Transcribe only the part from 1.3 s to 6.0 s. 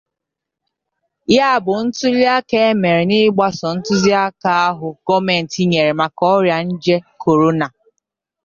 Ya bụ ntụliaka e mere n'ịgbasò ntụziaka ahụ gọọmenti nyere